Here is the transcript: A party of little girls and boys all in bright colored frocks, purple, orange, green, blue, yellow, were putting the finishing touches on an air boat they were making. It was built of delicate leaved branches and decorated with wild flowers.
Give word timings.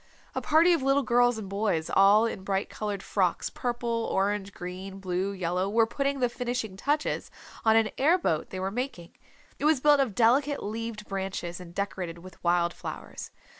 A 0.33 0.41
party 0.41 0.73
of 0.73 0.81
little 0.81 1.03
girls 1.03 1.37
and 1.37 1.47
boys 1.47 1.87
all 1.87 2.25
in 2.25 2.43
bright 2.43 2.71
colored 2.71 3.03
frocks, 3.03 3.51
purple, 3.51 4.05
orange, 4.11 4.51
green, 4.51 4.97
blue, 4.99 5.31
yellow, 5.31 5.69
were 5.69 5.85
putting 5.85 6.19
the 6.21 6.27
finishing 6.27 6.75
touches 6.75 7.29
on 7.63 7.75
an 7.75 7.91
air 7.99 8.17
boat 8.17 8.49
they 8.49 8.59
were 8.59 8.71
making. 8.71 9.11
It 9.59 9.65
was 9.65 9.79
built 9.79 9.99
of 9.99 10.15
delicate 10.15 10.63
leaved 10.63 11.07
branches 11.07 11.59
and 11.59 11.75
decorated 11.75 12.17
with 12.17 12.43
wild 12.43 12.73
flowers. 12.73 13.29